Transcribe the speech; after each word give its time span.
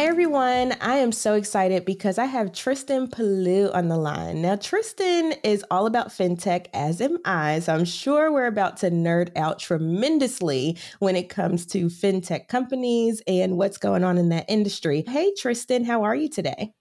Hey 0.00 0.06
everyone, 0.06 0.74
I 0.80 0.96
am 0.96 1.12
so 1.12 1.34
excited 1.34 1.84
because 1.84 2.16
I 2.16 2.24
have 2.24 2.52
Tristan 2.52 3.06
Pelloux 3.06 3.70
on 3.74 3.88
the 3.88 3.98
line. 3.98 4.40
Now, 4.40 4.56
Tristan 4.56 5.34
is 5.44 5.62
all 5.70 5.84
about 5.84 6.08
fintech, 6.08 6.68
as 6.72 7.02
am 7.02 7.18
I, 7.26 7.58
so 7.58 7.74
I'm 7.74 7.84
sure 7.84 8.32
we're 8.32 8.46
about 8.46 8.78
to 8.78 8.90
nerd 8.90 9.28
out 9.36 9.58
tremendously 9.58 10.78
when 11.00 11.16
it 11.16 11.28
comes 11.28 11.66
to 11.66 11.88
fintech 11.88 12.48
companies 12.48 13.20
and 13.26 13.58
what's 13.58 13.76
going 13.76 14.02
on 14.02 14.16
in 14.16 14.30
that 14.30 14.46
industry. 14.48 15.04
Hey 15.06 15.34
Tristan, 15.36 15.84
how 15.84 16.02
are 16.02 16.16
you 16.16 16.30
today? 16.30 16.72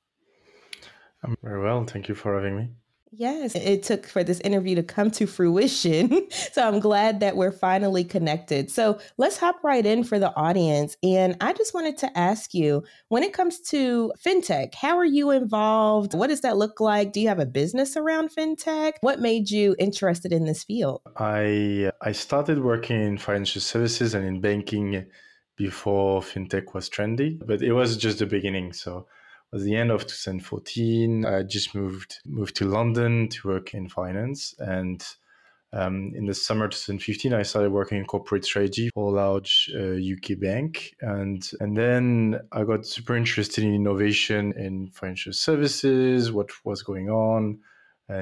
I'm 1.21 1.35
very 1.43 1.61
well. 1.61 1.83
Thank 1.83 2.07
you 2.07 2.15
for 2.15 2.35
having 2.35 2.55
me. 2.55 2.69
Yes, 3.11 3.55
it 3.55 3.83
took 3.83 4.05
for 4.05 4.23
this 4.23 4.39
interview 4.41 4.75
to 4.75 4.83
come 4.83 5.09
to 5.11 5.25
fruition. 5.25 6.27
so 6.51 6.67
I'm 6.67 6.79
glad 6.79 7.19
that 7.21 7.35
we're 7.35 7.51
finally 7.51 8.03
connected. 8.03 8.69
So 8.69 8.99
let's 9.17 9.37
hop 9.37 9.63
right 9.63 9.85
in 9.85 10.03
for 10.03 10.19
the 10.19 10.35
audience. 10.35 10.95
And 11.01 11.35
I 11.41 11.53
just 11.53 11.73
wanted 11.73 11.97
to 11.99 12.17
ask 12.17 12.53
you 12.53 12.83
when 13.07 13.23
it 13.23 13.33
comes 13.33 13.59
to 13.71 14.13
fintech, 14.23 14.75
how 14.75 14.97
are 14.97 15.05
you 15.05 15.31
involved? 15.31 16.13
What 16.13 16.27
does 16.27 16.41
that 16.41 16.57
look 16.57 16.79
like? 16.79 17.11
Do 17.11 17.19
you 17.19 17.27
have 17.29 17.39
a 17.39 17.45
business 17.45 17.97
around 17.97 18.29
fintech? 18.29 18.93
What 19.01 19.19
made 19.19 19.49
you 19.49 19.75
interested 19.79 20.31
in 20.31 20.45
this 20.45 20.63
field? 20.63 21.01
I 21.17 21.91
I 22.01 22.11
started 22.11 22.63
working 22.63 23.01
in 23.01 23.17
financial 23.17 23.61
services 23.61 24.13
and 24.13 24.25
in 24.25 24.39
banking 24.39 25.05
before 25.55 26.21
fintech 26.21 26.73
was 26.73 26.89
trendy, 26.89 27.39
but 27.45 27.61
it 27.61 27.73
was 27.73 27.97
just 27.97 28.19
the 28.19 28.25
beginning. 28.25 28.71
So 28.71 29.07
was 29.51 29.63
the 29.63 29.75
end 29.75 29.91
of 29.91 30.05
2014. 30.05 31.25
I 31.25 31.43
just 31.43 31.73
moved 31.73 32.19
moved 32.25 32.55
to 32.57 32.65
London 32.65 33.27
to 33.29 33.47
work 33.47 33.73
in 33.73 33.89
finance, 33.89 34.53
and 34.59 35.05
um, 35.71 36.11
in 36.15 36.25
the 36.25 36.33
summer 36.33 36.67
2015, 36.67 37.33
I 37.33 37.43
started 37.43 37.71
working 37.71 37.99
in 37.99 38.05
corporate 38.05 38.43
strategy 38.43 38.89
for 38.93 39.11
a 39.11 39.15
large 39.15 39.71
uh, 39.75 39.97
UK 39.97 40.39
bank, 40.39 40.95
and 41.01 41.49
and 41.59 41.75
then 41.75 42.39
I 42.51 42.63
got 42.63 42.85
super 42.85 43.15
interested 43.15 43.63
in 43.63 43.73
innovation 43.73 44.53
in 44.57 44.89
financial 44.91 45.33
services, 45.33 46.31
what 46.31 46.49
was 46.63 46.83
going 46.83 47.09
on. 47.09 47.59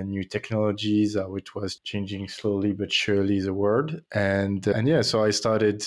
New 0.04 0.26
technologies, 0.26 1.16
uh, 1.16 1.24
which 1.30 1.56
was 1.56 1.78
changing 1.78 2.28
slowly 2.28 2.74
but 2.74 2.92
surely 2.92 3.40
the 3.40 3.54
world, 3.54 4.02
and 4.12 4.68
and 4.68 4.86
yeah, 4.86 5.02
so 5.02 5.24
I 5.24 5.30
started 5.30 5.86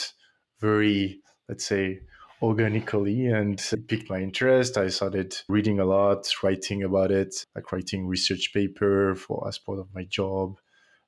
very, 0.59 1.21
let's 1.51 1.67
say, 1.67 2.01
organically 2.43 3.27
and 3.27 3.61
it 3.73 3.89
piqued 3.89 4.09
my 4.09 4.19
interest. 4.19 4.79
I 4.79 4.89
started 4.89 5.37
reading 5.49 5.81
a 5.81 5.85
lot, 5.85 6.29
writing 6.43 6.83
about 6.83 7.11
it, 7.11 7.47
like 7.55 7.71
writing 7.73 8.07
research 8.07 8.53
paper 8.53 9.15
for 9.15 9.47
as 9.47 9.59
part 9.59 9.79
of 9.79 9.95
my 9.95 10.05
job, 10.05 10.59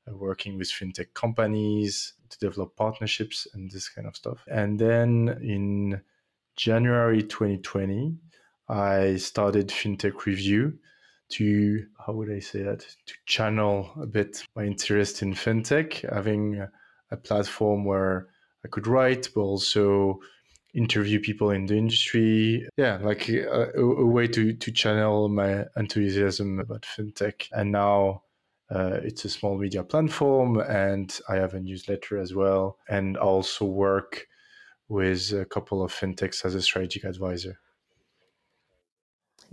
uh, 0.08 0.16
working 0.16 0.58
with 0.58 0.68
fintech 0.68 1.14
companies 1.14 2.14
to 2.28 2.38
develop 2.38 2.76
partnerships 2.76 3.46
and 3.54 3.70
this 3.70 3.88
kind 3.88 4.06
of 4.06 4.16
stuff. 4.16 4.44
And 4.50 4.78
then 4.78 5.38
in 5.42 6.02
January 6.56 7.22
2020, 7.22 8.16
I 8.68 9.16
started 9.16 9.68
Fintech 9.68 10.24
Review 10.24 10.78
to 11.30 11.86
how 12.06 12.12
would 12.12 12.30
I 12.30 12.40
say 12.40 12.62
that 12.62 12.80
to 12.80 13.14
channel 13.26 13.90
a 14.00 14.06
bit 14.06 14.44
my 14.54 14.64
interest 14.64 15.22
in 15.22 15.32
fintech, 15.32 16.08
having 16.12 16.66
a 17.10 17.16
platform 17.16 17.84
where 17.84 18.28
I 18.64 18.68
could 18.68 18.86
write, 18.86 19.28
but 19.34 19.40
also 19.40 20.20
interview 20.74 21.20
people 21.20 21.50
in 21.50 21.66
the 21.66 21.76
industry. 21.76 22.68
Yeah, 22.76 22.98
like 23.02 23.28
a, 23.28 23.70
a, 23.76 24.06
way 24.06 24.26
to 24.28 24.52
to 24.54 24.72
channel 24.72 25.28
my 25.28 25.66
enthusiasm 25.76 26.60
about 26.60 26.82
fintech. 26.82 27.48
And 27.52 27.72
now 27.72 28.22
uh, 28.70 29.00
it's 29.02 29.24
a 29.24 29.28
small 29.28 29.58
media 29.58 29.84
platform, 29.84 30.58
and 30.60 31.18
I 31.28 31.36
have 31.36 31.54
a 31.54 31.60
newsletter 31.60 32.18
as 32.18 32.34
well, 32.34 32.78
and 32.88 33.16
I 33.18 33.20
also 33.20 33.64
work 33.66 34.26
with 34.88 35.32
a 35.32 35.44
couple 35.44 35.82
of 35.82 35.92
fintechs 35.92 36.44
as 36.44 36.54
a 36.54 36.62
strategic 36.62 37.04
advisor. 37.04 37.58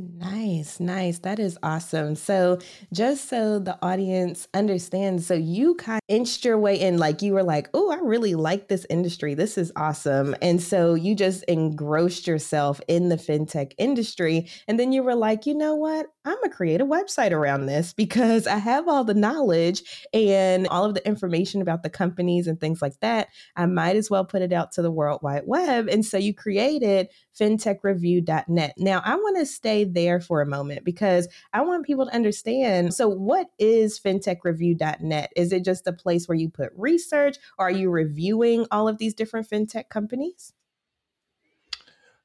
Nice, 0.02 0.80
nice. 0.80 1.20
That 1.20 1.40
is 1.40 1.58
awesome. 1.62 2.16
So, 2.16 2.60
just 2.94 3.28
so 3.28 3.60
the 3.60 3.78
audience 3.82 4.48
understands, 4.54 5.28
so 5.28 5.34
you 5.34 5.76
kind 5.76 5.98
of 5.98 6.16
inched 6.16 6.46
your 6.46 6.58
way 6.58 6.80
in, 6.80 6.98
like 6.98 7.22
you 7.22 7.34
were 7.34 7.44
like, 7.44 7.70
oh, 7.74 7.92
I 7.92 7.98
really 8.02 8.34
like 8.34 8.70
this 8.70 8.86
industry. 8.90 9.34
This 9.34 9.58
is 9.58 9.74
awesome. 9.76 10.38
And 10.42 10.64
so 10.64 10.94
you 10.94 11.16
just 11.16 11.44
engrossed 11.50 12.28
yourself 12.28 12.80
in 12.88 13.10
the 13.10 13.18
fintech 13.18 13.74
industry. 13.78 14.48
And 14.70 14.80
then 14.80 14.94
you 14.94 15.04
were 15.04 15.16
like, 15.16 15.46
you 15.46 15.54
know 15.54 15.76
what? 15.76 16.06
I'm 16.30 16.38
going 16.38 16.50
to 16.50 16.56
create 16.56 16.82
a 16.82 16.86
website 16.86 17.32
around 17.32 17.66
this 17.66 17.94
because 17.94 18.48
I 18.48 18.58
have 18.58 18.88
all 18.88 19.04
the 19.04 19.14
knowledge 19.14 20.08
and 20.14 20.68
all 20.68 20.86
of 20.86 20.94
the 20.94 21.06
information 21.08 21.62
about 21.62 21.84
the 21.84 21.90
companies 21.90 22.48
and 22.48 22.60
things 22.60 22.82
like 22.82 23.00
that. 23.00 23.30
I 23.56 23.66
might 23.66 23.96
as 23.96 24.10
well 24.10 24.26
put 24.26 24.42
it 24.42 24.54
out 24.54 24.72
to 24.74 24.82
the 24.82 24.92
World 24.92 25.22
Wide 25.24 25.44
Web. 25.46 25.88
And 25.90 26.06
so 26.06 26.18
you 26.18 26.34
created 26.34 27.10
fintechreview.net. 27.40 28.74
Now, 28.78 29.02
I 29.04 29.16
want 29.16 29.38
to 29.38 29.46
stay 29.46 29.84
there 29.84 30.20
for 30.20 30.42
a 30.42 30.46
moment 30.46 30.84
because 30.84 31.28
I 31.54 31.62
want 31.62 31.86
people 31.86 32.06
to 32.06 32.14
understand. 32.14 32.94
So, 32.94 33.08
what 33.08 33.48
is 33.58 34.00
fintechreview.net? 34.00 35.32
Is 35.36 35.52
it 35.52 35.64
just 35.64 35.88
a 35.88 35.94
place 35.94 36.28
where 36.28 36.38
you 36.38 36.50
put 36.50 36.72
research? 36.76 37.38
Or 37.58 37.68
are 37.68 37.72
you 37.72 37.90
reviewing 37.90 38.68
all 38.72 38.88
of 38.88 38.98
these 38.98 39.14
different 39.14 39.50
fintech 39.50 39.90
companies? 39.90 40.54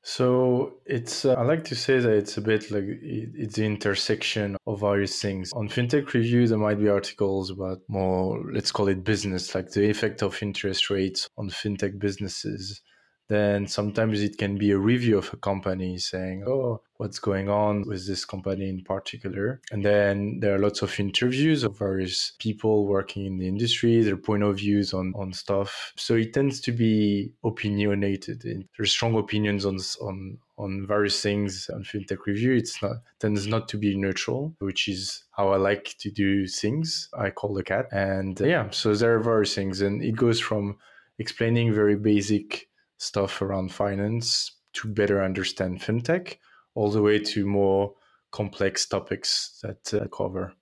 So 0.06 0.74
it's 0.84 1.24
uh, 1.24 1.32
I 1.32 1.42
like 1.44 1.64
to 1.64 1.74
say 1.74 1.98
that 1.98 2.12
it's 2.12 2.36
a 2.36 2.42
bit 2.42 2.70
like 2.70 2.84
it's 2.86 3.56
the 3.56 3.64
intersection 3.64 4.54
of 4.66 4.80
various 4.80 5.20
things. 5.20 5.50
On 5.54 5.66
fintech 5.66 6.12
review, 6.12 6.46
there 6.46 6.58
might 6.58 6.78
be 6.78 6.90
articles 6.90 7.50
about 7.50 7.78
more 7.88 8.44
let's 8.52 8.70
call 8.70 8.88
it 8.88 9.02
business, 9.02 9.54
like 9.54 9.70
the 9.70 9.88
effect 9.88 10.22
of 10.22 10.42
interest 10.42 10.90
rates 10.90 11.26
on 11.38 11.48
fintech 11.48 11.98
businesses 11.98 12.82
then 13.28 13.66
sometimes 13.66 14.22
it 14.22 14.36
can 14.36 14.58
be 14.58 14.70
a 14.70 14.78
review 14.78 15.18
of 15.18 15.32
a 15.32 15.36
company 15.36 15.96
saying, 15.98 16.44
oh, 16.46 16.82
what's 16.98 17.18
going 17.18 17.48
on 17.48 17.82
with 17.86 18.06
this 18.06 18.24
company 18.24 18.68
in 18.68 18.82
particular. 18.82 19.60
And 19.72 19.84
then 19.84 20.38
there 20.40 20.54
are 20.54 20.58
lots 20.58 20.82
of 20.82 20.98
interviews 21.00 21.64
of 21.64 21.78
various 21.78 22.32
people 22.38 22.86
working 22.86 23.24
in 23.24 23.38
the 23.38 23.48
industry, 23.48 24.02
their 24.02 24.16
point 24.16 24.42
of 24.42 24.58
views 24.58 24.92
on, 24.92 25.12
on 25.16 25.32
stuff. 25.32 25.92
So 25.96 26.14
it 26.14 26.34
tends 26.34 26.60
to 26.62 26.72
be 26.72 27.32
opinionated. 27.44 28.44
There's 28.76 28.92
strong 28.92 29.16
opinions 29.16 29.64
on, 29.64 29.78
on, 30.00 30.38
on 30.58 30.86
various 30.86 31.20
things 31.20 31.68
on 31.72 31.82
fintech 31.82 32.26
review. 32.26 32.52
It's 32.54 32.80
not 32.82 32.96
tends 33.18 33.46
not 33.46 33.68
to 33.68 33.78
be 33.78 33.96
neutral, 33.96 34.54
which 34.58 34.86
is 34.88 35.24
how 35.32 35.48
I 35.48 35.56
like 35.56 35.96
to 35.98 36.10
do 36.10 36.46
things. 36.46 37.08
I 37.18 37.30
call 37.30 37.54
the 37.54 37.64
cat. 37.64 37.86
And 37.90 38.38
yeah, 38.38 38.70
so 38.70 38.94
there 38.94 39.14
are 39.16 39.20
various 39.20 39.54
things. 39.54 39.80
And 39.80 40.02
it 40.02 40.14
goes 40.14 40.40
from 40.40 40.76
explaining 41.18 41.72
very 41.72 41.96
basic 41.96 42.68
stuff 42.98 43.42
around 43.42 43.72
finance 43.72 44.60
to 44.74 44.88
better 44.88 45.22
understand 45.22 45.80
fintech, 45.80 46.36
all 46.74 46.90
the 46.90 47.02
way 47.02 47.18
to 47.18 47.46
more 47.46 47.94
complex 48.32 48.86
topics 48.86 49.58
that 49.62 49.94
uh, 49.94 50.06
cover. 50.08 50.52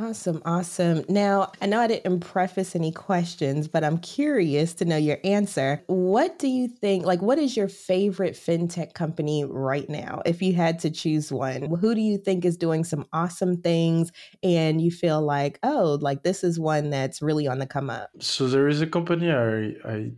Awesome, 0.00 0.40
awesome. 0.46 1.04
Now, 1.08 1.52
I 1.60 1.66
know 1.66 1.80
I 1.80 1.86
didn't 1.86 2.20
preface 2.20 2.74
any 2.74 2.92
questions, 2.92 3.68
but 3.68 3.84
I'm 3.84 3.98
curious 3.98 4.72
to 4.74 4.86
know 4.86 4.96
your 4.96 5.18
answer. 5.22 5.82
What 5.86 6.38
do 6.38 6.48
you 6.48 6.66
think, 6.66 7.04
like, 7.04 7.20
what 7.20 7.38
is 7.38 7.56
your 7.56 7.68
favorite 7.68 8.34
fintech 8.34 8.94
company 8.94 9.44
right 9.44 9.88
now? 9.90 10.22
If 10.24 10.40
you 10.40 10.54
had 10.54 10.78
to 10.80 10.90
choose 10.90 11.30
one, 11.30 11.74
who 11.76 11.94
do 11.94 12.00
you 12.00 12.16
think 12.16 12.44
is 12.44 12.56
doing 12.56 12.84
some 12.84 13.06
awesome 13.12 13.60
things 13.60 14.12
and 14.42 14.80
you 14.80 14.90
feel 14.90 15.20
like, 15.20 15.58
oh, 15.62 15.98
like 16.00 16.22
this 16.22 16.42
is 16.42 16.58
one 16.58 16.88
that's 16.88 17.20
really 17.20 17.46
on 17.46 17.58
the 17.58 17.66
come 17.66 17.90
up? 17.90 18.10
So, 18.20 18.48
there 18.48 18.68
is 18.68 18.80
a 18.80 18.86
company 18.86 19.30
I, 19.30 19.74
I 19.84 20.12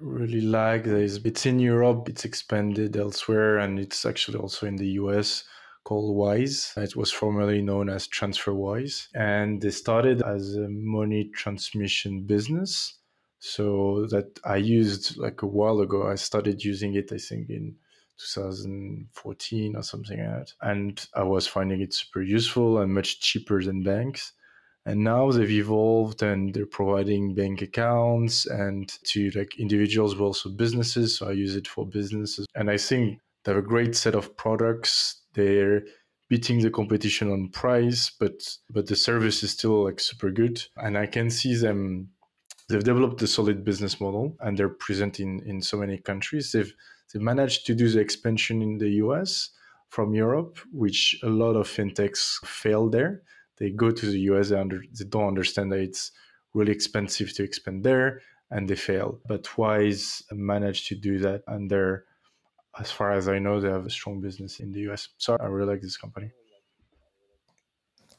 really 0.00 0.40
like. 0.40 0.84
This. 0.84 1.18
It's 1.24 1.46
in 1.46 1.58
Europe, 1.58 2.08
it's 2.08 2.24
expanded 2.24 2.96
elsewhere, 2.96 3.58
and 3.58 3.78
it's 3.78 4.04
actually 4.04 4.38
also 4.38 4.66
in 4.66 4.76
the 4.76 4.88
US 5.02 5.44
called 5.84 6.16
Wise. 6.16 6.72
It 6.76 6.96
was 6.96 7.10
formerly 7.10 7.62
known 7.62 7.88
as 7.88 8.08
TransferWise. 8.08 9.08
And 9.14 9.60
they 9.60 9.70
started 9.70 10.22
as 10.22 10.56
a 10.56 10.68
money 10.68 11.30
transmission 11.34 12.22
business. 12.22 12.96
So 13.38 14.06
that 14.10 14.38
I 14.44 14.56
used 14.56 15.16
like 15.16 15.42
a 15.42 15.46
while 15.46 15.80
ago. 15.80 16.06
I 16.06 16.16
started 16.16 16.62
using 16.62 16.94
it, 16.94 17.10
I 17.10 17.16
think, 17.16 17.48
in 17.48 17.76
2014 18.18 19.76
or 19.76 19.82
something 19.82 20.18
like 20.18 20.28
that. 20.28 20.52
And 20.60 21.06
I 21.14 21.22
was 21.22 21.46
finding 21.46 21.80
it 21.80 21.94
super 21.94 22.20
useful 22.20 22.78
and 22.78 22.92
much 22.92 23.20
cheaper 23.20 23.62
than 23.62 23.82
banks. 23.82 24.32
And 24.86 25.04
now 25.04 25.30
they've 25.30 25.50
evolved 25.50 26.22
and 26.22 26.54
they're 26.54 26.66
providing 26.66 27.34
bank 27.34 27.60
accounts 27.62 28.46
and 28.46 28.88
to 29.04 29.30
like 29.34 29.58
individuals, 29.58 30.14
but 30.14 30.24
also 30.24 30.48
businesses. 30.48 31.18
So 31.18 31.28
I 31.28 31.32
use 31.32 31.54
it 31.54 31.68
for 31.68 31.86
businesses. 31.86 32.46
And 32.54 32.70
I 32.70 32.78
think 32.78 33.20
they 33.44 33.52
have 33.52 33.62
a 33.62 33.66
great 33.66 33.94
set 33.94 34.14
of 34.14 34.36
products. 34.36 35.22
They're 35.34 35.82
beating 36.28 36.60
the 36.60 36.70
competition 36.70 37.30
on 37.30 37.48
price, 37.50 38.10
but 38.18 38.56
but 38.70 38.86
the 38.86 38.96
service 38.96 39.42
is 39.42 39.50
still 39.50 39.84
like 39.84 40.00
super 40.00 40.30
good. 40.30 40.62
And 40.76 40.96
I 40.96 41.06
can 41.06 41.28
see 41.28 41.54
them 41.54 42.10
they've 42.70 42.84
developed 42.84 43.20
a 43.22 43.26
solid 43.26 43.64
business 43.64 44.00
model 44.00 44.36
and 44.40 44.56
they're 44.56 44.68
present 44.68 45.20
in, 45.20 45.40
in 45.44 45.60
so 45.60 45.76
many 45.76 45.98
countries. 45.98 46.52
They've 46.52 46.72
they've 47.12 47.22
managed 47.22 47.66
to 47.66 47.74
do 47.74 47.88
the 47.88 48.00
expansion 48.00 48.62
in 48.62 48.78
the 48.78 48.90
US 49.04 49.50
from 49.88 50.14
Europe, 50.14 50.58
which 50.72 51.18
a 51.22 51.28
lot 51.28 51.56
of 51.56 51.66
fintechs 51.68 52.38
fail 52.46 52.88
there. 52.88 53.22
They 53.60 53.70
go 53.70 53.90
to 53.90 54.06
the 54.06 54.20
US, 54.32 54.48
they, 54.48 54.58
under, 54.58 54.82
they 54.98 55.04
don't 55.04 55.28
understand 55.28 55.70
that 55.70 55.80
it's 55.80 56.10
really 56.54 56.72
expensive 56.72 57.32
to 57.34 57.44
expand 57.44 57.84
there, 57.84 58.22
and 58.50 58.68
they 58.68 58.74
fail. 58.74 59.20
But 59.28 59.56
Wise 59.56 60.24
managed 60.32 60.88
to 60.88 60.96
do 60.96 61.18
that, 61.20 61.42
and 61.46 61.70
they're, 61.70 62.04
as 62.78 62.90
far 62.90 63.12
as 63.12 63.28
I 63.28 63.38
know, 63.38 63.60
they 63.60 63.68
have 63.68 63.86
a 63.86 63.90
strong 63.90 64.20
business 64.20 64.58
in 64.58 64.72
the 64.72 64.80
US. 64.90 65.08
So 65.18 65.36
I 65.38 65.46
really 65.46 65.72
like 65.72 65.82
this 65.82 65.96
company. 65.96 66.30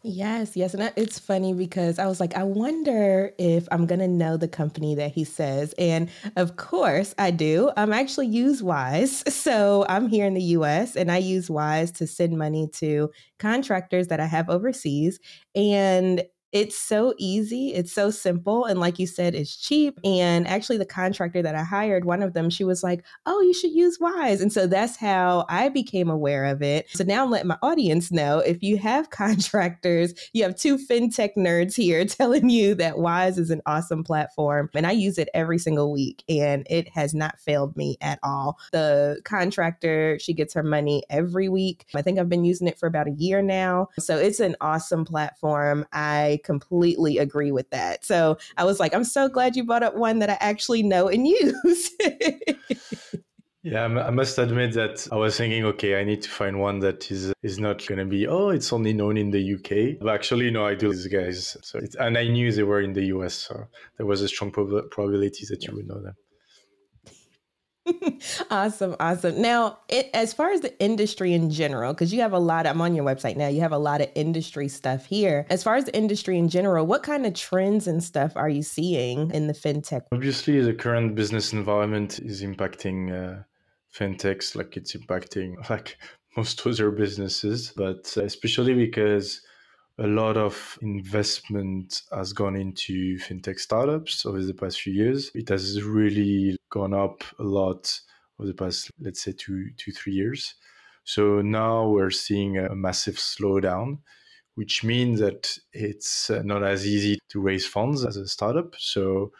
Yes, 0.03 0.55
yes. 0.57 0.73
And 0.73 0.91
it's 0.95 1.19
funny 1.19 1.53
because 1.53 1.99
I 1.99 2.07
was 2.07 2.19
like, 2.19 2.35
I 2.35 2.41
wonder 2.43 3.31
if 3.37 3.67
I'm 3.71 3.85
going 3.85 3.99
to 3.99 4.07
know 4.07 4.35
the 4.35 4.47
company 4.47 4.95
that 4.95 5.11
he 5.11 5.23
says. 5.23 5.75
And 5.77 6.09
of 6.35 6.55
course, 6.55 7.13
I 7.19 7.29
do. 7.29 7.67
Um, 7.77 7.91
I'm 7.91 7.93
actually 7.93 8.27
use 8.27 8.63
Wise. 8.63 9.23
So 9.41 9.85
I'm 9.89 10.07
here 10.07 10.25
in 10.27 10.33
the 10.35 10.41
US 10.43 10.95
and 10.95 11.11
I 11.11 11.17
use 11.17 11.49
Wise 11.49 11.91
to 11.93 12.07
send 12.07 12.37
money 12.37 12.67
to 12.75 13.09
contractors 13.39 14.07
that 14.07 14.19
I 14.19 14.25
have 14.25 14.49
overseas. 14.49 15.19
And 15.55 16.23
it's 16.51 16.77
so 16.77 17.13
easy. 17.17 17.73
It's 17.73 17.93
so 17.93 18.11
simple. 18.11 18.65
And 18.65 18.79
like 18.79 18.99
you 18.99 19.07
said, 19.07 19.35
it's 19.35 19.55
cheap. 19.55 19.99
And 20.03 20.47
actually, 20.47 20.77
the 20.77 20.85
contractor 20.85 21.41
that 21.41 21.55
I 21.55 21.63
hired, 21.63 22.05
one 22.05 22.21
of 22.21 22.33
them, 22.33 22.49
she 22.49 22.63
was 22.63 22.83
like, 22.83 23.05
Oh, 23.25 23.41
you 23.41 23.53
should 23.53 23.71
use 23.71 23.99
Wise. 23.99 24.41
And 24.41 24.51
so 24.51 24.67
that's 24.67 24.97
how 24.97 25.45
I 25.47 25.69
became 25.69 26.09
aware 26.09 26.45
of 26.45 26.61
it. 26.61 26.89
So 26.89 27.03
now 27.03 27.23
I'm 27.23 27.31
letting 27.31 27.47
my 27.47 27.57
audience 27.61 28.11
know 28.11 28.39
if 28.39 28.61
you 28.61 28.77
have 28.77 29.09
contractors, 29.11 30.13
you 30.33 30.43
have 30.43 30.55
two 30.55 30.77
fintech 30.77 31.31
nerds 31.37 31.75
here 31.75 32.03
telling 32.05 32.49
you 32.49 32.75
that 32.75 32.97
Wise 32.97 33.37
is 33.37 33.49
an 33.49 33.61
awesome 33.65 34.03
platform. 34.03 34.69
And 34.73 34.85
I 34.85 34.91
use 34.91 35.17
it 35.17 35.29
every 35.33 35.57
single 35.57 35.91
week 35.91 36.23
and 36.27 36.67
it 36.69 36.89
has 36.89 37.13
not 37.13 37.39
failed 37.39 37.77
me 37.77 37.97
at 38.01 38.19
all. 38.23 38.57
The 38.71 39.21
contractor, 39.23 40.19
she 40.19 40.33
gets 40.33 40.53
her 40.53 40.63
money 40.63 41.03
every 41.09 41.47
week. 41.47 41.85
I 41.95 42.01
think 42.01 42.19
I've 42.19 42.29
been 42.29 42.43
using 42.43 42.67
it 42.67 42.77
for 42.77 42.87
about 42.87 43.07
a 43.07 43.11
year 43.11 43.41
now. 43.41 43.87
So 43.99 44.17
it's 44.17 44.39
an 44.39 44.55
awesome 44.59 45.05
platform. 45.05 45.85
I 45.93 46.40
completely 46.43 47.17
agree 47.17 47.51
with 47.51 47.69
that. 47.71 48.05
So 48.05 48.37
I 48.57 48.65
was 48.65 48.79
like, 48.79 48.93
I'm 48.93 49.03
so 49.03 49.29
glad 49.29 49.55
you 49.55 49.63
brought 49.63 49.83
up 49.83 49.95
one 49.95 50.19
that 50.19 50.29
I 50.29 50.37
actually 50.39 50.83
know 50.83 51.07
and 51.07 51.27
use. 51.27 51.91
Yeah, 53.63 53.83
I 53.85 54.09
must 54.09 54.39
admit 54.39 54.73
that 54.73 55.07
I 55.11 55.17
was 55.17 55.37
thinking, 55.37 55.63
okay, 55.65 55.99
I 55.99 56.03
need 56.03 56.23
to 56.23 56.29
find 56.29 56.59
one 56.59 56.79
that 56.79 57.11
is 57.11 57.31
is 57.43 57.59
not 57.59 57.85
going 57.85 57.99
to 57.99 58.05
be, 58.05 58.27
oh, 58.27 58.49
it's 58.49 58.73
only 58.73 58.91
known 58.91 59.17
in 59.17 59.29
the 59.29 59.53
UK. 59.53 59.99
But 59.99 60.15
actually, 60.15 60.49
no, 60.49 60.65
I 60.65 60.73
do 60.73 60.91
these 60.91 61.05
guys. 61.05 61.55
So 61.61 61.79
and 61.99 62.17
I 62.17 62.27
knew 62.27 62.51
they 62.51 62.63
were 62.63 62.81
in 62.81 62.93
the 62.93 63.05
US, 63.17 63.35
so 63.35 63.67
there 63.97 64.07
was 64.07 64.21
a 64.21 64.27
strong 64.27 64.49
prob- 64.49 64.89
probability 64.89 65.45
that 65.49 65.63
you 65.63 65.75
would 65.75 65.87
know 65.87 66.01
them. 66.01 66.15
awesome, 68.51 68.95
awesome. 68.99 69.41
Now, 69.41 69.79
it, 69.89 70.09
as 70.13 70.33
far 70.33 70.51
as 70.51 70.61
the 70.61 70.77
industry 70.79 71.33
in 71.33 71.49
general, 71.49 71.93
because 71.93 72.13
you 72.13 72.21
have 72.21 72.33
a 72.33 72.39
lot, 72.39 72.67
I'm 72.67 72.81
on 72.81 72.95
your 72.95 73.05
website 73.05 73.35
now, 73.35 73.47
you 73.47 73.61
have 73.61 73.71
a 73.71 73.77
lot 73.77 74.01
of 74.01 74.09
industry 74.15 74.67
stuff 74.67 75.05
here. 75.05 75.45
As 75.49 75.63
far 75.63 75.75
as 75.75 75.85
the 75.85 75.95
industry 75.95 76.37
in 76.37 76.49
general, 76.49 76.85
what 76.85 77.03
kind 77.03 77.25
of 77.25 77.33
trends 77.33 77.87
and 77.87 78.03
stuff 78.03 78.33
are 78.35 78.49
you 78.49 78.63
seeing 78.63 79.31
in 79.31 79.47
the 79.47 79.53
fintech? 79.53 80.03
Obviously, 80.11 80.61
the 80.61 80.73
current 80.73 81.15
business 81.15 81.53
environment 81.53 82.19
is 82.19 82.41
impacting 82.43 83.11
uh, 83.11 83.43
fintechs 83.93 84.55
like 84.55 84.77
it's 84.77 84.95
impacting 84.95 85.55
like 85.69 85.97
most 86.37 86.65
other 86.65 86.91
businesses, 86.91 87.73
but 87.75 88.13
uh, 88.17 88.23
especially 88.23 88.73
because 88.73 89.41
a 89.97 90.07
lot 90.07 90.37
of 90.37 90.79
investment 90.81 92.01
has 92.11 92.33
gone 92.33 92.55
into 92.55 93.17
fintech 93.17 93.59
startups 93.59 94.25
over 94.25 94.41
the 94.41 94.53
past 94.53 94.81
few 94.81 94.93
years. 94.93 95.31
It 95.35 95.49
has 95.49 95.83
really 95.83 96.57
gone 96.71 96.93
up 96.93 97.23
a 97.37 97.43
lot 97.43 97.99
over 98.39 98.47
the 98.47 98.55
past, 98.55 98.89
let's 98.99 99.21
say, 99.21 99.33
two, 99.33 99.69
two, 99.77 99.91
three 99.91 100.13
years. 100.13 100.55
So 101.03 101.41
now 101.41 101.87
we're 101.87 102.09
seeing 102.09 102.57
a 102.57 102.75
massive 102.75 103.15
slowdown, 103.15 103.99
which 104.55 104.83
means 104.83 105.19
that 105.19 105.55
it's 105.73 106.29
uh, 106.29 106.41
not 106.43 106.63
as 106.63 106.85
easy 106.85 107.19
to 107.29 107.39
raise 107.39 107.67
funds 107.67 108.05
as 108.05 108.17
a 108.17 108.27
startup. 108.27 108.75
So 108.77 109.31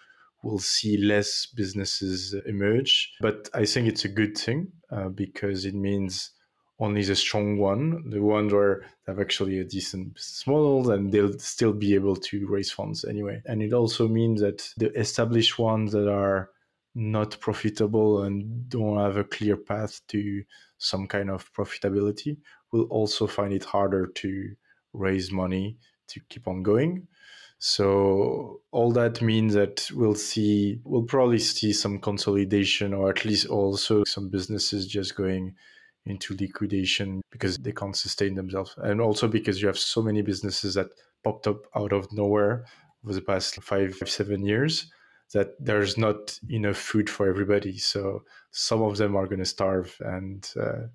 we'll 0.44 0.60
see 0.60 0.98
less 0.98 1.48
businesses 1.48 2.36
emerge. 2.45 3.12
But 3.22 3.50
I 3.54 3.66
think 3.66 3.88
it's 3.88 4.06
a 4.06 4.10
good 4.10 4.38
thing 4.38 4.72
uh, 4.92 5.10
because 5.10 5.66
it 5.66 5.75
means 5.75 6.31
only 6.80 7.04
the 7.04 7.16
strong 7.16 7.60
one, 7.60 8.10
the 8.10 8.22
ones 8.22 8.51
where 8.51 8.81
they 9.06 9.13
have 9.13 9.19
actually 9.19 9.60
a 9.60 9.63
decent 9.63 10.16
business 10.16 10.48
model, 10.48 10.92
and 10.92 11.12
they'll 11.12 11.38
still 11.38 11.74
be 11.74 11.94
able 11.94 12.16
to 12.16 12.48
raise 12.48 12.72
funds 12.72 13.06
anyway. 13.06 13.39
And 13.45 13.62
it 13.62 13.72
also 13.72 14.07
means 14.07 14.42
that 14.42 14.68
the 14.77 14.92
established 15.00 15.60
ones 15.60 15.92
that 15.92 16.10
are 16.12 16.50
not 16.94 17.40
profitable 17.40 18.24
and 18.24 18.70
don't 18.70 18.98
have 18.98 19.18
a 19.18 19.24
clear 19.24 19.56
path 19.56 20.02
to 20.10 20.44
some 20.78 21.08
kind 21.08 21.30
of 21.30 21.52
profitability 21.54 22.38
will 22.72 22.84
also 22.86 23.28
find 23.28 23.54
it 23.54 23.64
harder 23.64 24.08
to 24.08 24.54
raise 24.94 25.32
money 25.32 25.78
to 26.08 26.20
keep 26.30 26.48
on 26.48 26.64
going. 26.64 27.08
So 27.60 28.62
all 28.72 28.92
that 28.94 29.22
means 29.22 29.54
that 29.54 29.90
we'll 29.94 30.16
see, 30.16 30.80
we'll 30.84 31.04
probably 31.04 31.38
see 31.40 31.74
some 31.74 32.00
consolidation, 32.00 32.94
or 32.94 33.10
at 33.10 33.24
least 33.24 33.46
also 33.48 34.04
some 34.04 34.30
businesses 34.30 34.88
just 34.88 35.16
going 35.16 35.56
into 36.06 36.36
liquidation 36.36 37.22
because 37.32 37.58
they 37.58 37.72
can't 37.72 37.96
sustain 37.96 38.34
themselves. 38.34 38.74
And 38.78 39.00
also 39.00 39.28
because 39.28 39.62
you 39.62 39.68
have 39.68 39.78
so 39.78 40.02
many 40.02 40.24
businesses 40.24 40.74
that 40.74 40.88
popped 41.24 41.46
up 41.46 41.68
out 41.76 41.94
of 41.94 42.12
nowhere 42.12 42.66
over 43.04 43.14
the 43.14 43.22
past 43.22 43.62
five, 43.62 43.96
seven 44.08 44.44
years 44.44 44.92
that 45.33 45.56
there's 45.60 45.98
not 45.98 46.39
enough 46.50 46.78
food 46.78 47.10
for 47.10 47.28
everybody. 47.28 47.78
So 47.78 48.24
some 48.51 48.81
of 48.81 48.98
them 48.98 49.16
are 49.16 49.28
going 49.28 49.39
to 49.39 49.45
starve 49.45 49.95
and 50.01 50.50
uh, 50.60 50.88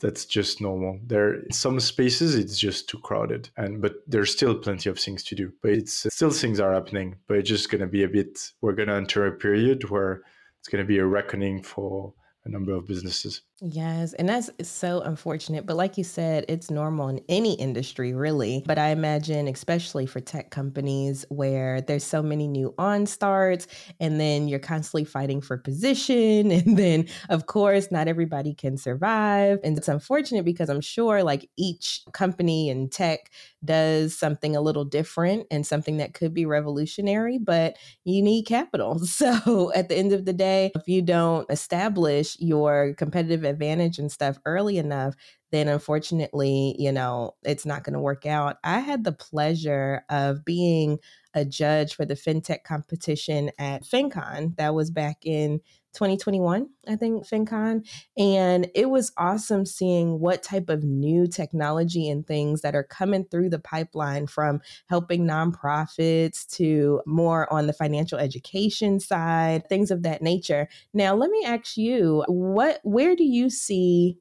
that's 0.00 0.26
just 0.26 0.60
normal. 0.60 1.00
There 1.06 1.42
some 1.50 1.80
spaces 1.80 2.34
it's 2.34 2.58
just 2.58 2.88
too 2.88 2.98
crowded 2.98 3.48
and 3.56 3.80
but 3.80 3.94
there's 4.06 4.32
still 4.32 4.54
plenty 4.54 4.90
of 4.90 4.98
things 4.98 5.22
to 5.24 5.34
do. 5.34 5.52
But 5.62 5.72
it's 5.72 6.06
still 6.14 6.30
things 6.30 6.60
are 6.60 6.72
happening, 6.72 7.16
but 7.28 7.38
it's 7.38 7.48
just 7.48 7.70
going 7.70 7.80
to 7.80 7.86
be 7.86 8.02
a 8.02 8.08
bit 8.08 8.52
we're 8.60 8.72
going 8.72 8.88
to 8.88 8.94
enter 8.94 9.26
a 9.26 9.32
period 9.32 9.88
where 9.90 10.22
it's 10.58 10.68
going 10.68 10.84
to 10.84 10.88
be 10.88 10.98
a 10.98 11.06
reckoning 11.06 11.62
for 11.62 12.12
a 12.44 12.48
number 12.48 12.72
of 12.72 12.86
businesses. 12.86 13.42
Yes, 13.62 14.12
and 14.12 14.28
that's 14.28 14.50
so 14.68 15.00
unfortunate. 15.00 15.64
But 15.64 15.76
like 15.76 15.96
you 15.96 16.04
said, 16.04 16.44
it's 16.46 16.70
normal 16.70 17.08
in 17.08 17.20
any 17.30 17.54
industry, 17.54 18.12
really. 18.12 18.62
But 18.66 18.78
I 18.78 18.88
imagine, 18.90 19.48
especially 19.48 20.04
for 20.04 20.20
tech 20.20 20.50
companies 20.50 21.24
where 21.30 21.80
there's 21.80 22.04
so 22.04 22.22
many 22.22 22.48
new 22.48 22.74
on 22.76 23.06
starts, 23.06 23.66
and 23.98 24.20
then 24.20 24.46
you're 24.46 24.58
constantly 24.58 25.04
fighting 25.06 25.40
for 25.40 25.56
position. 25.56 26.50
And 26.66 26.76
then, 26.78 27.06
of 27.30 27.46
course, 27.46 27.90
not 27.90 28.08
everybody 28.08 28.52
can 28.52 28.76
survive. 28.76 29.58
And 29.64 29.78
it's 29.78 29.88
unfortunate 29.88 30.44
because 30.44 30.68
I'm 30.68 30.80
sure 30.82 31.22
like 31.22 31.48
each 31.56 32.02
company 32.12 32.68
in 32.68 32.88
tech 32.90 33.30
does 33.64 34.16
something 34.18 34.54
a 34.56 34.60
little 34.60 34.84
different 34.84 35.46
and 35.50 35.66
something 35.66 35.96
that 35.98 36.14
could 36.14 36.34
be 36.34 36.44
revolutionary, 36.46 37.38
but 37.38 37.76
you 38.04 38.22
need 38.22 38.44
capital. 38.44 39.00
So 39.16 39.72
at 39.74 39.88
the 39.88 39.96
end 39.96 40.12
of 40.12 40.26
the 40.26 40.32
day, 40.34 40.72
if 40.74 40.86
you 40.86 41.00
don't 41.00 41.50
establish 41.50 42.36
your 42.38 42.92
competitive 42.98 43.44
advantage 43.46 43.98
and 43.98 44.10
stuff 44.12 44.38
early 44.46 44.78
enough, 44.78 45.14
then 45.52 45.68
unfortunately, 45.68 46.74
you 46.78 46.92
know, 46.92 47.32
it's 47.42 47.66
not 47.66 47.84
going 47.84 47.94
to 47.94 48.00
work 48.00 48.26
out. 48.26 48.56
I 48.64 48.80
had 48.80 49.04
the 49.04 49.12
pleasure 49.12 50.02
of 50.10 50.44
being 50.44 50.98
a 51.34 51.44
judge 51.44 51.94
for 51.94 52.04
the 52.04 52.14
fintech 52.14 52.64
competition 52.64 53.50
at 53.58 53.84
FinCon. 53.84 54.56
That 54.56 54.74
was 54.74 54.90
back 54.90 55.18
in 55.22 55.60
2021, 55.96 56.68
I 56.88 56.96
think, 56.96 57.26
FinCon. 57.26 57.86
And 58.16 58.68
it 58.74 58.90
was 58.90 59.12
awesome 59.16 59.66
seeing 59.66 60.20
what 60.20 60.42
type 60.42 60.68
of 60.68 60.84
new 60.84 61.26
technology 61.26 62.08
and 62.08 62.26
things 62.26 62.62
that 62.62 62.74
are 62.74 62.84
coming 62.84 63.24
through 63.24 63.50
the 63.50 63.58
pipeline 63.58 64.26
from 64.26 64.60
helping 64.88 65.26
nonprofits 65.26 66.46
to 66.56 67.00
more 67.06 67.52
on 67.52 67.66
the 67.66 67.72
financial 67.72 68.18
education 68.18 69.00
side, 69.00 69.68
things 69.68 69.90
of 69.90 70.02
that 70.02 70.22
nature. 70.22 70.68
Now, 70.92 71.14
let 71.14 71.30
me 71.30 71.44
ask 71.44 71.76
you, 71.76 72.24
what 72.28 72.80
where 72.82 73.16
do 73.16 73.24
you 73.24 73.50
see 73.50 74.18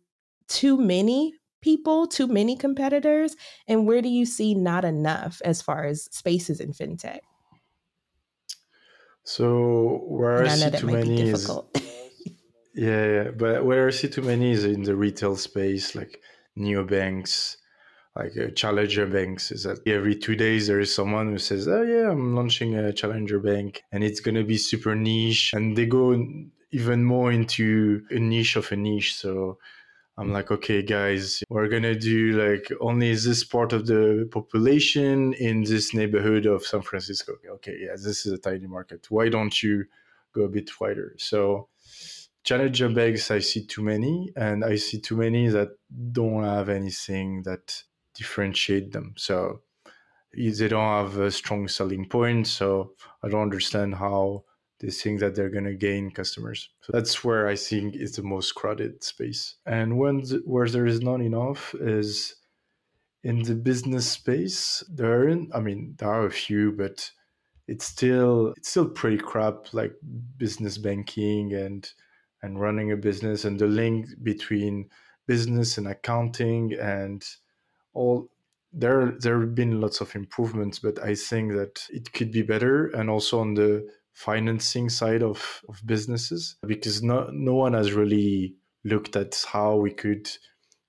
too 0.48 0.78
many 0.78 1.34
people, 1.62 2.08
too 2.08 2.28
many 2.28 2.56
competitors, 2.56 3.36
and 3.68 3.88
where 3.88 4.02
do 4.02 4.10
you 4.10 4.26
see 4.26 4.54
not 4.54 4.86
enough 4.86 5.42
as 5.44 5.62
far 5.62 5.86
as 5.86 6.04
spaces 6.12 6.60
in 6.60 6.72
fintech? 6.74 7.20
So 9.24 10.04
where 10.08 10.44
I, 10.44 10.52
I 10.52 10.56
see 10.56 10.70
too 10.70 10.86
many 10.86 11.30
is 11.30 11.50
yeah, 12.76 13.06
yeah, 13.06 13.32
but 13.32 13.66
where 13.66 13.88
I 13.88 13.92
see 13.92 14.08
too 14.08 14.22
many 14.22 14.52
is 14.52 14.64
in 14.64 14.84
the 14.84 14.96
retail 14.96 15.36
space, 15.36 15.96
like 15.96 16.22
neobanks, 16.56 17.58
like 18.16 18.38
uh, 18.38 18.52
challenger 18.52 19.08
banks. 19.08 19.52
Is 19.52 19.64
that 19.64 19.80
every 19.88 20.16
two 20.16 20.36
days 20.36 20.68
there 20.68 20.80
is 20.80 20.94
someone 20.94 21.32
who 21.32 21.40
says, 21.40 21.68
"Oh 21.68 21.82
yeah, 21.82 22.12
I'm 22.12 22.36
launching 22.36 22.76
a 22.76 22.94
challenger 22.94 23.40
bank, 23.40 23.82
and 23.92 24.04
it's 24.04 24.20
gonna 24.20 24.44
be 24.44 24.58
super 24.58 24.94
niche," 24.94 25.52
and 25.56 25.76
they 25.76 25.88
go 25.88 26.14
even 26.70 27.04
more 27.04 27.32
into 27.32 28.06
a 28.12 28.20
niche 28.20 28.58
of 28.58 28.72
a 28.72 28.76
niche. 28.76 29.16
So 29.16 29.58
I'm 30.18 30.32
like, 30.32 30.50
okay, 30.50 30.82
guys, 30.82 31.44
we're 31.50 31.68
gonna 31.68 31.96
do 31.96 32.32
like 32.32 32.72
only 32.80 33.14
this 33.14 33.44
part 33.44 33.74
of 33.74 33.86
the 33.86 34.30
population 34.32 35.34
in 35.34 35.64
this 35.64 35.94
neighborhood 35.94 36.46
of 36.46 36.66
San 36.66 36.82
Francisco. 36.82 37.34
Okay, 37.56 37.78
yeah, 37.82 37.92
this 37.92 38.26
is 38.26 38.32
a 38.32 38.38
tiny 38.38 38.68
market. 38.68 39.08
Why 39.10 39.28
don't 39.28 39.62
you 39.62 39.86
go 40.34 40.44
a 40.44 40.50
bit 40.50 40.70
wider? 40.80 41.16
So 41.18 41.68
challenger 42.44 42.88
banks, 42.88 43.30
I 43.30 43.40
see 43.40 43.66
too 43.66 43.84
many, 43.84 44.32
and 44.38 44.64
I 44.64 44.78
see 44.78 45.02
too 45.02 45.18
many 45.18 45.50
that 45.50 45.70
don't 46.12 46.44
have 46.44 46.70
anything 46.70 47.44
that 47.44 47.84
differentiate 48.14 48.94
them. 48.94 49.16
So 49.18 49.64
they 50.34 50.68
don't 50.68 51.12
have 51.12 51.18
a 51.18 51.32
strong 51.32 51.68
selling 51.68 52.08
point. 52.08 52.48
So 52.48 52.94
I 53.22 53.28
don't 53.28 53.42
understand 53.42 53.96
how 53.96 54.46
they 54.80 54.90
think 54.90 55.20
that 55.22 55.36
they're 55.36 55.50
going 55.50 55.66
to 55.66 55.76
gain 55.76 56.12
customers. 56.12 56.70
So 56.82 56.92
that's 56.94 57.24
where 57.24 57.48
I 57.48 57.56
think 57.56 57.96
it's 57.96 58.18
the 58.18 58.24
most 58.24 58.54
crowded 58.56 59.04
space. 59.04 59.56
And 59.66 59.98
when 59.98 60.22
where 60.46 60.70
there 60.70 60.86
is 60.86 61.02
not 61.02 61.22
enough 61.22 61.74
is 61.76 62.36
in 63.26 63.42
the 63.42 63.56
business 63.56 64.08
space. 64.08 64.84
There 64.88 65.24
aren't. 65.24 65.54
I 65.54 65.60
mean, 65.60 65.96
there 65.98 66.10
are 66.10 66.28
a 66.28 66.32
few, 66.32 66.72
but 66.72 67.12
it's 67.68 67.86
still 67.86 68.54
it's 68.56 68.70
still 68.70 68.88
pretty 68.88 69.18
crap. 69.18 69.74
Like 69.74 69.96
business 70.38 70.78
banking 70.78 71.54
and 71.54 71.90
and 72.44 72.62
running 72.62 72.92
a 72.92 72.96
business 72.96 73.44
and 73.44 73.60
the 73.60 73.66
link 73.66 74.08
between 74.22 74.90
business 75.28 75.80
and 75.80 75.88
accounting 75.88 76.74
and 76.80 77.26
all 77.96 78.30
there 78.72 79.16
there 79.20 79.40
have 79.40 79.56
been 79.56 79.82
lots 79.82 80.02
of 80.02 80.16
improvements 80.16 80.78
but 80.78 81.00
i 81.02 81.16
think 81.16 81.54
that 81.54 81.88
it 81.90 82.12
could 82.14 82.32
be 82.32 82.44
better 82.44 82.88
and 82.88 83.10
also 83.10 83.40
on 83.40 83.56
the 83.56 83.88
financing 84.16 84.90
side 84.90 85.22
of, 85.22 85.62
of 85.68 85.86
businesses 85.86 86.56
because 86.66 87.04
no, 87.04 87.30
no 87.34 87.54
one 87.54 87.74
has 87.74 87.92
really 87.92 88.56
looked 88.86 89.18
at 89.18 89.46
how 89.46 89.76
we 89.76 89.92
could 89.92 90.30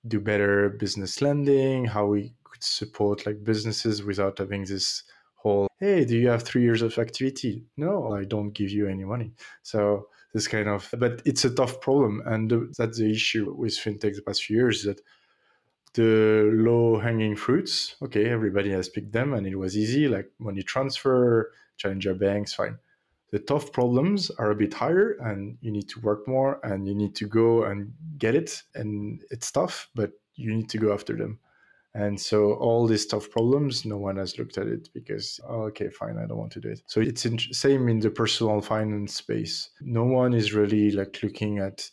do 0.06 0.20
better 0.20 0.70
business 0.70 1.20
lending 1.20 1.84
how 1.84 2.06
we 2.06 2.32
could 2.44 2.62
support 2.62 3.26
like 3.26 3.42
businesses 3.42 4.04
without 4.04 4.38
having 4.38 4.64
this 4.64 5.02
whole 5.34 5.66
hey 5.80 6.04
do 6.04 6.16
you 6.16 6.28
have 6.28 6.44
three 6.44 6.62
years 6.62 6.82
of 6.82 6.96
activity? 6.98 7.64
No 7.76 8.12
i 8.12 8.22
don't 8.22 8.52
give 8.52 8.70
you 8.70 8.86
any 8.86 9.04
money. 9.04 9.32
So 9.64 10.06
this 10.32 10.46
kind 10.46 10.68
of 10.68 10.88
but 10.96 11.20
it's 11.24 11.44
a 11.44 11.50
tough 11.50 11.80
problem 11.80 12.22
and 12.26 12.72
that's 12.78 12.98
the 12.98 13.10
issue 13.10 13.52
with 13.58 13.72
fintech 13.72 14.14
the 14.14 14.22
past 14.22 14.44
few 14.44 14.56
years 14.56 14.84
that 14.84 15.00
the 15.94 16.48
low 16.54 17.00
hanging 17.00 17.34
fruits 17.34 17.96
okay 18.00 18.26
everybody 18.26 18.70
has 18.70 18.88
picked 18.88 19.12
them 19.12 19.34
and 19.34 19.48
it 19.48 19.56
was 19.56 19.76
easy 19.76 20.06
like 20.06 20.30
money 20.38 20.62
transfer 20.62 21.50
challenger 21.76 22.14
banks 22.14 22.54
fine 22.54 22.78
the 23.30 23.38
tough 23.38 23.72
problems 23.72 24.30
are 24.38 24.50
a 24.50 24.56
bit 24.56 24.72
higher 24.72 25.16
and 25.20 25.58
you 25.60 25.72
need 25.72 25.88
to 25.88 26.00
work 26.00 26.26
more 26.28 26.60
and 26.62 26.86
you 26.86 26.94
need 26.94 27.14
to 27.16 27.26
go 27.26 27.64
and 27.64 27.92
get 28.18 28.34
it 28.34 28.62
and 28.74 29.22
it's 29.30 29.50
tough 29.50 29.88
but 29.94 30.12
you 30.34 30.54
need 30.54 30.68
to 30.68 30.78
go 30.78 30.92
after 30.92 31.16
them 31.16 31.38
and 31.96 32.20
so 32.20 32.52
all 32.56 32.86
these 32.86 33.06
tough 33.06 33.30
problems, 33.30 33.86
no 33.86 33.96
one 33.96 34.18
has 34.18 34.38
looked 34.38 34.58
at 34.58 34.66
it 34.66 34.90
because, 34.92 35.40
oh, 35.48 35.62
okay, 35.62 35.88
fine, 35.88 36.18
I 36.18 36.26
don't 36.26 36.36
want 36.36 36.52
to 36.52 36.60
do 36.60 36.68
it. 36.68 36.82
So 36.84 37.00
it's 37.00 37.24
in, 37.24 37.38
same 37.38 37.88
in 37.88 38.00
the 38.00 38.10
personal 38.10 38.60
finance 38.60 39.14
space. 39.14 39.70
No 39.80 40.04
one 40.04 40.34
is 40.34 40.52
really 40.52 40.90
like 40.90 41.18
looking 41.22 41.58
at 41.58 41.90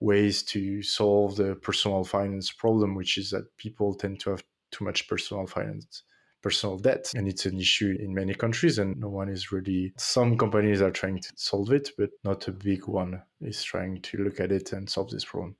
ways 0.00 0.42
to 0.44 0.82
solve 0.82 1.36
the 1.36 1.56
personal 1.56 2.02
finance 2.02 2.50
problem, 2.50 2.94
which 2.94 3.18
is 3.18 3.28
that 3.32 3.54
people 3.58 3.94
tend 3.94 4.20
to 4.20 4.30
have 4.30 4.42
too 4.70 4.86
much 4.86 5.06
personal 5.06 5.46
finance 5.46 6.02
personal 6.42 6.76
debt 6.76 7.12
and 7.14 7.28
it's 7.28 7.46
an 7.46 7.58
issue 7.58 7.96
in 8.00 8.14
many 8.14 8.34
countries 8.34 8.78
and 8.78 8.98
no 8.98 9.08
one 9.08 9.28
is 9.28 9.52
really 9.52 9.92
some 9.96 10.36
companies 10.36 10.82
are 10.82 10.90
trying 10.90 11.18
to 11.20 11.32
solve 11.36 11.72
it 11.72 11.90
but 11.96 12.10
not 12.24 12.46
a 12.48 12.52
big 12.52 12.86
one 12.86 13.22
is 13.40 13.62
trying 13.62 14.00
to 14.02 14.18
look 14.18 14.40
at 14.40 14.52
it 14.52 14.72
and 14.72 14.88
solve 14.90 15.10
this 15.10 15.24
problem 15.24 15.56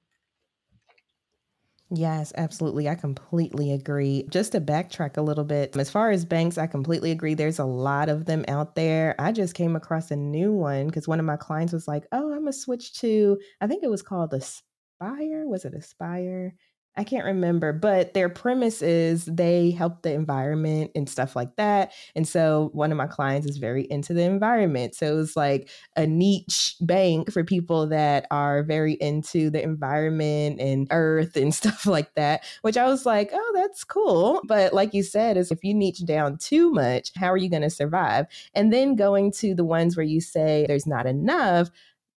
Yes, 1.95 2.33
absolutely. 2.39 2.89
I 2.89 2.95
completely 2.95 3.71
agree. 3.71 4.27
Just 4.31 4.53
to 4.53 4.63
backtrack 4.63 5.19
a 5.19 5.23
little 5.23 5.45
bit, 5.45 5.77
as 5.77 5.91
far 5.91 6.11
as 6.11 6.25
banks, 6.25 6.57
I 6.57 6.67
completely 6.67 7.11
agree. 7.11 7.35
There's 7.35 7.59
a 7.59 7.67
lot 7.67 8.09
of 8.09 8.25
them 8.25 8.47
out 8.49 8.77
there. 8.77 9.15
I 9.19 9.31
just 9.31 9.55
came 9.55 9.77
across 9.77 10.11
a 10.11 10.17
new 10.17 10.55
one 10.55 10.87
because 10.87 11.07
one 11.07 11.21
of 11.21 11.27
my 11.27 11.37
clients 11.37 11.75
was 11.75 11.87
like, 11.87 12.07
oh, 12.11 12.33
I'm 12.33 12.41
going 12.41 12.47
to 12.47 12.53
switch 12.55 12.95
to, 13.01 13.39
I 13.61 13.67
think 13.67 13.85
it 13.85 13.91
was 13.91 14.01
called 14.01 14.33
Aspire. 14.33 15.47
Was 15.47 15.67
it 15.67 15.75
Aspire? 15.75 16.55
I 16.95 17.05
can't 17.05 17.25
remember, 17.25 17.73
but 17.73 18.13
their 18.13 18.29
premise 18.29 18.83
is 18.83 19.25
they 19.25 19.71
help 19.71 20.03
the 20.03 20.13
environment 20.13 20.91
and 20.95 21.09
stuff 21.09 21.35
like 21.35 21.57
that. 21.57 21.93
And 22.15 22.29
so 22.29 22.69
one 22.75 22.93
of 22.93 22.99
my 22.99 23.07
clients 23.07 23.47
is 23.47 23.57
very 23.57 23.85
into 23.91 24.13
the 24.13 24.25
environment. 24.25 24.95
So 24.95 25.19
it's 25.21 25.35
like 25.35 25.71
a 25.97 26.07
niche 26.07 26.77
bank 26.83 27.33
for 27.33 27.45
people 27.45 27.87
that 27.87 28.27
are 28.31 28.63
very 28.63 28.95
into 28.95 29.49
the 29.49 29.63
environment 29.63 30.61
and 30.61 30.87
earth 30.91 31.35
and 31.35 31.55
stuff 31.63 31.87
like 31.87 32.15
that, 32.15 32.45
which 32.61 32.77
I 32.77 32.87
was 32.87 33.07
like, 33.07 33.31
oh, 33.33 33.53
that's 33.55 33.85
cool. 33.85 34.43
But 34.45 34.75
like 34.75 34.93
you 34.93 35.03
said, 35.03 35.39
is 35.39 35.51
if 35.51 35.65
you 35.65 35.73
niche 35.73 36.05
down 36.05 36.37
too 36.37 36.71
much, 36.73 37.13
how 37.17 37.33
are 37.33 37.39
you 37.39 37.49
going 37.49 37.63
to 37.63 37.71
survive? 37.71 38.27
And 38.55 38.71
then 38.71 38.97
going 38.97 39.33
to 39.33 39.55
the 39.55 39.65
ones 39.65 39.97
where 39.97 40.05
you 40.05 40.21
say 40.21 40.67
there's 40.69 40.87
not 40.87 41.07
enough, 41.07 41.71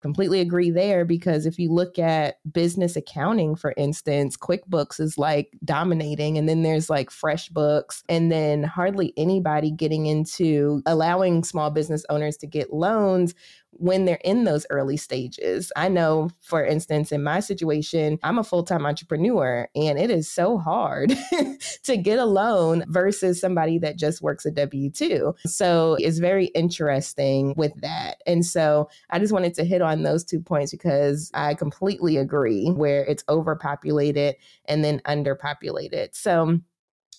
completely 0.06 0.40
agree 0.40 0.70
there 0.70 1.04
because 1.04 1.46
if 1.46 1.58
you 1.58 1.68
look 1.68 1.98
at 1.98 2.38
business 2.52 2.94
accounting, 2.94 3.56
for 3.56 3.74
instance, 3.76 4.36
QuickBooks 4.36 5.00
is 5.00 5.18
like 5.18 5.50
dominating, 5.64 6.38
and 6.38 6.48
then 6.48 6.62
there's 6.62 6.88
like 6.88 7.10
FreshBooks, 7.10 8.04
and 8.08 8.30
then 8.30 8.62
hardly 8.62 9.12
anybody 9.16 9.72
getting 9.72 10.06
into 10.06 10.80
allowing 10.86 11.42
small 11.42 11.70
business 11.70 12.04
owners 12.08 12.36
to 12.36 12.46
get 12.46 12.72
loans 12.72 13.34
when 13.78 14.04
they're 14.04 14.20
in 14.24 14.44
those 14.44 14.66
early 14.70 14.96
stages. 14.96 15.72
I 15.76 15.88
know, 15.88 16.30
for 16.40 16.64
instance, 16.64 17.12
in 17.12 17.22
my 17.22 17.40
situation, 17.40 18.18
I'm 18.22 18.38
a 18.38 18.44
full 18.44 18.62
time 18.62 18.86
entrepreneur 18.86 19.68
and 19.74 19.98
it 19.98 20.10
is 20.10 20.28
so 20.28 20.58
hard 20.58 21.14
to 21.84 21.96
get 21.96 22.18
a 22.18 22.24
loan 22.24 22.84
versus 22.88 23.40
somebody 23.40 23.78
that 23.78 23.96
just 23.96 24.22
works 24.22 24.46
a 24.46 24.50
W 24.50 24.90
2. 24.90 25.34
So 25.46 25.96
it's 26.00 26.18
very 26.18 26.46
interesting 26.46 27.54
with 27.56 27.72
that. 27.80 28.22
And 28.26 28.44
so 28.44 28.88
I 29.10 29.18
just 29.18 29.32
wanted 29.32 29.54
to 29.54 29.64
hit 29.64 29.82
on 29.82 30.02
those 30.02 30.24
two 30.24 30.40
points 30.40 30.72
because 30.72 31.30
I 31.34 31.54
completely 31.54 32.16
agree 32.16 32.70
where 32.70 33.04
it's 33.04 33.24
overpopulated 33.28 34.36
and 34.64 34.84
then 34.84 35.00
underpopulated. 35.00 36.14
So 36.14 36.60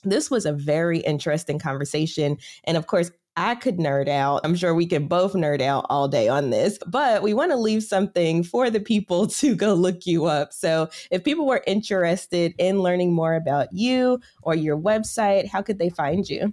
this 0.04 0.30
was 0.30 0.46
a 0.46 0.54
very 0.54 1.00
interesting 1.00 1.60
conversation. 1.60 2.38
And 2.64 2.78
of 2.78 2.88
course, 2.88 3.12
I 3.38 3.54
could 3.54 3.78
nerd 3.78 4.10
out. 4.10 4.42
I'm 4.44 4.56
sure 4.56 4.74
we 4.74 4.88
can 4.88 5.08
both 5.08 5.34
nerd 5.34 5.62
out 5.62 5.86
all 5.90 6.08
day 6.08 6.28
on 6.28 6.50
this, 6.50 6.80
but 6.88 7.22
we 7.22 7.36
want 7.36 7.52
to 7.52 7.56
leave 7.56 7.84
something 7.84 8.44
for 8.44 8.72
the 8.72 8.80
people 8.80 9.28
to 9.42 9.56
go 9.56 9.76
look 9.76 10.08
you 10.08 10.26
up. 10.26 10.52
So 10.52 10.90
if 11.12 11.24
people 11.24 11.46
were 11.46 11.64
interested 11.68 12.56
in 12.58 12.82
learning 12.82 13.14
more 13.14 13.36
about 13.36 13.68
you 13.72 14.20
or 14.42 14.56
your 14.56 14.76
website, 14.76 15.48
how 15.48 15.62
could 15.62 15.78
they 15.78 15.90
find 15.90 16.28
you? 16.28 16.52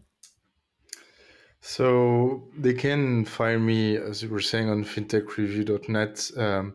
So 1.62 2.46
they 2.54 2.74
can 2.74 3.24
find 3.24 3.64
me, 3.64 3.96
as 3.96 4.22
you 4.22 4.28
were 4.28 4.42
saying, 4.42 4.68
on 4.68 4.84
fintechreview.net. 4.84 6.30
Um, 6.36 6.74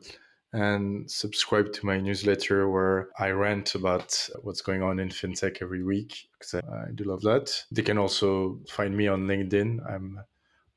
and 0.52 1.10
subscribe 1.10 1.72
to 1.74 1.86
my 1.86 2.00
newsletter 2.00 2.70
where 2.70 3.10
I 3.20 3.30
rant 3.30 3.76
about 3.76 4.30
what's 4.42 4.62
going 4.62 4.82
on 4.82 5.00
in 5.00 5.10
fintech 5.10 5.62
every 5.62 5.84
week 5.84 6.28
because 6.34 6.56
I, 6.56 6.92
do 6.96 7.04
love 7.04 7.22
that. 7.22 7.64
They 7.72 7.84
can 7.84 7.98
also 7.98 8.60
find 8.68 8.96
me 8.96 9.08
on 9.08 9.28
LinkedIn. 9.28 9.80
I'm 9.88 10.20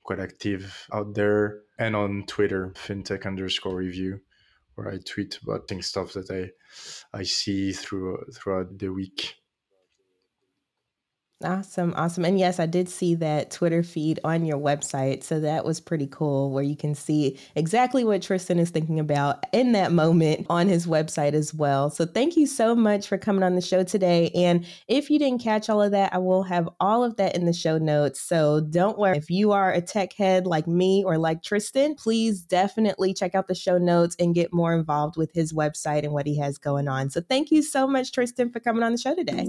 quite 0.02 0.20
active 0.20 0.86
out 0.92 1.14
there 1.14 1.60
and 1.78 1.96
on 1.96 2.24
Twitter, 2.26 2.72
fintech 2.76 3.26
underscore 3.26 3.76
review, 3.76 4.20
where 4.74 4.90
I 4.90 4.98
tweet 4.98 5.38
about 5.42 5.68
things 5.68 5.86
stuff 5.86 6.12
that 6.12 6.30
I 6.30 6.50
I 7.16 7.22
see 7.22 7.72
through 7.72 8.24
throughout 8.34 8.78
the 8.78 8.88
week. 8.88 9.36
Awesome, 11.44 11.92
awesome. 11.96 12.24
And 12.24 12.38
yes, 12.38 12.60
I 12.60 12.66
did 12.66 12.88
see 12.88 13.14
that 13.16 13.50
Twitter 13.50 13.82
feed 13.82 14.20
on 14.24 14.44
your 14.44 14.58
website. 14.58 15.22
So 15.24 15.40
that 15.40 15.64
was 15.64 15.80
pretty 15.80 16.06
cool 16.06 16.50
where 16.50 16.62
you 16.62 16.76
can 16.76 16.94
see 16.94 17.38
exactly 17.54 18.04
what 18.04 18.22
Tristan 18.22 18.58
is 18.58 18.70
thinking 18.70 19.00
about 19.00 19.44
in 19.52 19.72
that 19.72 19.92
moment 19.92 20.46
on 20.48 20.68
his 20.68 20.86
website 20.86 21.32
as 21.32 21.52
well. 21.52 21.90
So 21.90 22.06
thank 22.06 22.36
you 22.36 22.46
so 22.46 22.74
much 22.74 23.08
for 23.08 23.18
coming 23.18 23.42
on 23.42 23.54
the 23.54 23.60
show 23.60 23.82
today. 23.82 24.30
And 24.34 24.66
if 24.88 25.10
you 25.10 25.18
didn't 25.18 25.42
catch 25.42 25.68
all 25.68 25.82
of 25.82 25.90
that, 25.92 26.14
I 26.14 26.18
will 26.18 26.44
have 26.44 26.68
all 26.80 27.02
of 27.04 27.16
that 27.16 27.34
in 27.34 27.44
the 27.44 27.52
show 27.52 27.78
notes. 27.78 28.20
So 28.20 28.60
don't 28.60 28.98
worry. 28.98 29.16
If 29.16 29.30
you 29.30 29.52
are 29.52 29.72
a 29.72 29.80
tech 29.80 30.12
head 30.12 30.46
like 30.46 30.66
me 30.66 31.02
or 31.04 31.18
like 31.18 31.42
Tristan, 31.42 31.94
please 31.94 32.42
definitely 32.42 33.14
check 33.14 33.34
out 33.34 33.48
the 33.48 33.54
show 33.54 33.78
notes 33.78 34.16
and 34.18 34.34
get 34.34 34.52
more 34.52 34.74
involved 34.74 35.16
with 35.16 35.32
his 35.32 35.52
website 35.52 36.04
and 36.04 36.12
what 36.12 36.26
he 36.26 36.38
has 36.38 36.58
going 36.58 36.88
on. 36.88 37.10
So 37.10 37.20
thank 37.20 37.50
you 37.50 37.62
so 37.62 37.86
much, 37.86 38.12
Tristan, 38.12 38.50
for 38.50 38.60
coming 38.60 38.82
on 38.82 38.92
the 38.92 38.98
show 38.98 39.14
today. 39.14 39.48